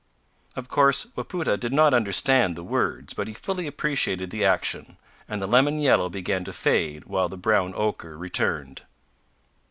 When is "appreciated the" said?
3.67-4.43